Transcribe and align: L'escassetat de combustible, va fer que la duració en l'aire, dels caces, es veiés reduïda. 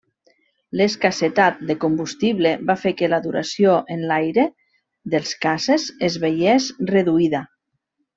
L'escassetat 0.79 1.59
de 1.71 1.75
combustible, 1.83 2.53
va 2.69 2.75
fer 2.85 2.93
que 3.01 3.09
la 3.13 3.19
duració 3.25 3.75
en 3.97 4.01
l'aire, 4.13 4.47
dels 5.15 5.35
caces, 5.45 5.87
es 6.09 6.17
veiés 6.25 6.71
reduïda. 6.95 7.43